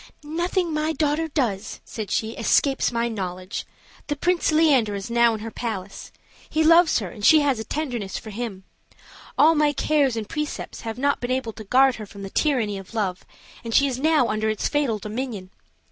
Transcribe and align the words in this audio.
"Nothing 0.23 0.73
that 0.73 0.81
my 0.81 0.93
daughter 0.93 1.27
does," 1.27 1.79
said 1.85 2.09
she, 2.09 2.31
"escapes 2.31 2.91
my 2.91 3.07
knowledge. 3.07 3.67
The 4.07 4.15
Prince 4.15 4.51
Leander 4.51 4.95
is 4.95 5.11
now 5.11 5.35
in 5.35 5.41
her 5.41 5.51
palace; 5.51 6.11
he 6.49 6.63
loves 6.63 6.97
her, 6.97 7.11
and 7.11 7.23
she 7.23 7.41
has 7.41 7.59
a 7.59 7.63
tenderness 7.63 8.17
for 8.17 8.31
him. 8.31 8.63
All 9.37 9.53
my 9.53 9.73
cares 9.73 10.15
and 10.15 10.27
precepts 10.27 10.81
have 10.81 10.97
not 10.97 11.19
been 11.21 11.29
able 11.29 11.53
to 11.53 11.63
guard 11.63 11.97
her 11.97 12.07
from 12.07 12.23
the 12.23 12.31
tyranny 12.31 12.79
of 12.79 12.95
love, 12.95 13.23
and 13.63 13.75
she 13.75 13.85
is 13.85 13.99
now 13.99 14.27
under 14.29 14.49
its 14.49 14.67
fatal 14.67 14.97
dominion. 14.97 15.51